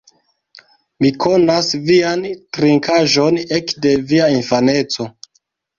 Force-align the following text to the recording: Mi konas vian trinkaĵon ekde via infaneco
Mi 1.05 1.11
konas 1.25 1.69
vian 1.91 2.25
trinkaĵon 2.59 3.41
ekde 3.61 3.95
via 4.15 4.35
infaneco 4.41 5.13